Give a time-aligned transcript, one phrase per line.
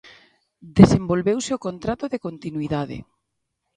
[0.79, 2.97] Desenvolveuse o contrato de continuidade.